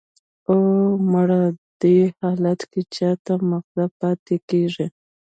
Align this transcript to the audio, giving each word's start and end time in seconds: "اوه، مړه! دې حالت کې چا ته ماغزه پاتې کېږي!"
"اوه، 0.49 0.91
مړه! 1.11 1.41
دې 1.81 1.97
حالت 2.21 2.59
کې 2.71 2.81
چا 2.95 3.09
ته 3.25 3.33
ماغزه 3.49 3.85
پاتې 3.99 4.35
کېږي!" 4.49 4.85